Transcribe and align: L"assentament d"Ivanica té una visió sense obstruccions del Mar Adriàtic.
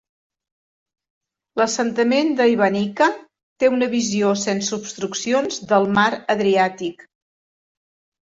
L"assentament 1.59 2.31
d"Ivanica 2.39 3.09
té 3.63 3.69
una 3.75 3.89
visió 3.93 4.31
sense 4.45 4.73
obstruccions 4.79 5.61
del 5.73 5.85
Mar 5.99 6.09
Adriàtic. 6.37 7.05